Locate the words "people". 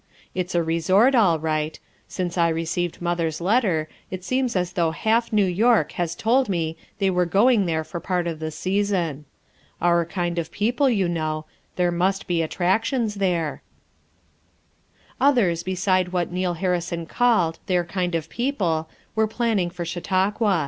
10.49-10.89, 18.29-18.89